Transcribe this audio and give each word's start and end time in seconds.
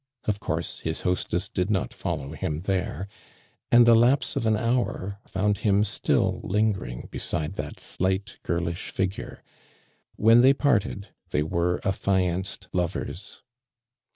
Of 0.23 0.39
course 0.39 0.79
his 0.79 1.01
hostess 1.01 1.47
did 1.47 1.69
not 1.69 1.93
follow 1.93 2.31
him 2.31 2.61
there, 2.61 3.07
and 3.71 3.85
the 3.85 3.93
lapse 3.93 4.35
of 4.35 4.47
an 4.47 4.57
hour 4.57 5.19
found 5.27 5.59
him 5.59 5.83
still 5.83 6.41
lingering 6.43 7.07
beside 7.11 7.53
that 7.57 7.79
slight 7.79 8.37
girlish 8.41 8.89
figure. 8.89 9.43
When 10.15 10.41
they 10.41 10.53
parted, 10.53 11.09
they 11.29 11.43
were 11.43 11.79
aflianced 11.81 12.65
lov 12.73 12.95
ers. 12.95 13.43